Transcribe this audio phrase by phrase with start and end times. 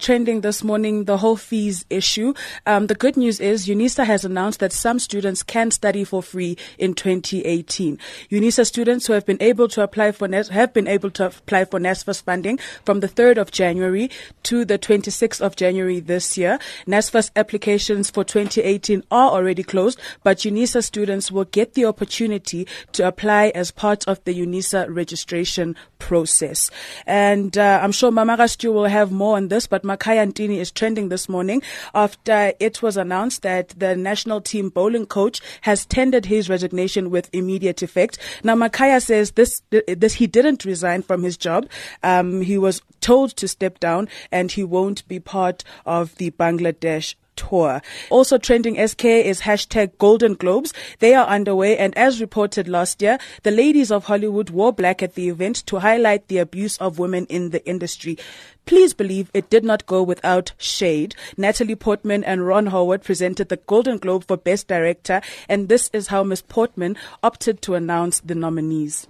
[0.00, 2.34] trending this morning the whole fees issue.
[2.66, 6.56] Um, the good news is UNISA has announced that some students can study for free
[6.78, 7.98] in 2018.
[8.30, 11.64] UNISA students who have been able to apply for NAS- have been able to apply
[11.64, 14.10] for NSFAS funding from the 3rd of January
[14.44, 16.58] to the 26th of January this year.
[16.86, 23.06] NSFAS applications for 2018 are already closed, but UNISA students will get the opportunity to
[23.06, 26.70] apply as part of the UNISA registration process.
[27.06, 30.70] And uh, I'm sure Mama Rastu will have more on this, but Makhaya Ntini is
[30.70, 31.62] trending this morning
[31.94, 37.28] after it was announced that the national team bowling coach has tendered his resignation with
[37.32, 38.18] immediate effect.
[38.44, 41.68] Now, Makhaya says this, this he didn't resign from his job.
[42.02, 47.14] Um, he was told to step down and he won't be part of the Bangladesh
[47.40, 47.80] tour.
[48.10, 50.72] Also trending SK is hashtag Golden Globes.
[50.98, 55.14] They are underway and as reported last year, the ladies of Hollywood wore black at
[55.14, 58.18] the event to highlight the abuse of women in the industry.
[58.66, 61.14] Please believe it did not go without shade.
[61.36, 66.08] Natalie Portman and Ron Howard presented the Golden Globe for Best Director and this is
[66.08, 69.08] how Miss Portman opted to announce the nominees.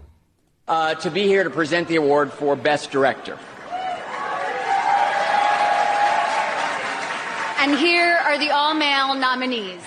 [0.68, 3.36] Uh, to be here to present the award for Best Director.
[7.60, 9.82] And here are the all male nominees.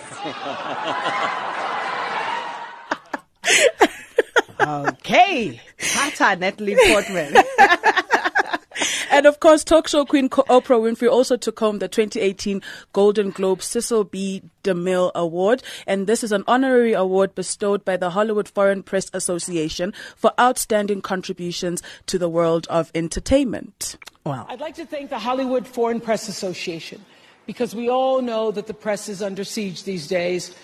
[4.61, 5.59] okay.
[5.79, 7.35] Tata Natalie Portman.
[9.11, 12.61] and of course, talk show queen Oprah Winfrey also took home the 2018
[12.93, 14.43] Golden Globe Cecil B.
[14.63, 15.63] DeMille Award.
[15.87, 21.01] And this is an honorary award bestowed by the Hollywood Foreign Press Association for outstanding
[21.01, 23.97] contributions to the world of entertainment.
[24.27, 24.45] Wow.
[24.47, 27.03] I'd like to thank the Hollywood Foreign Press Association
[27.45, 30.55] because we all know that the press is under siege these days.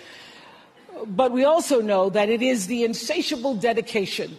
[1.06, 4.38] But we also know that it is the insatiable dedication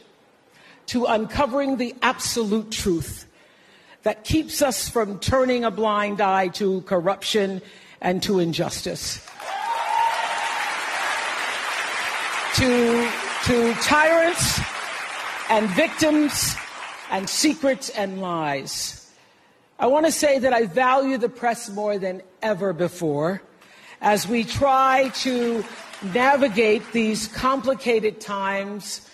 [0.87, 3.27] to uncovering the absolute truth
[4.03, 7.63] that keeps us from turning a blind eye to corruption
[8.01, 9.27] and to injustice.
[12.55, 13.09] to,
[13.45, 14.61] to tyrants
[15.49, 16.57] and victims
[17.11, 19.10] and secrets and lies.
[19.81, 23.41] I want to say that I value the press more than ever before
[24.03, 25.65] as we try to
[26.13, 29.09] navigate these complicated times,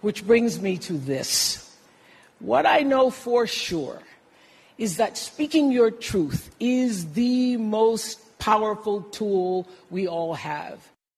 [0.00, 1.76] which brings me to this.
[2.38, 4.00] What I know for sure
[4.78, 10.80] is that speaking your truth is the most powerful tool we all have.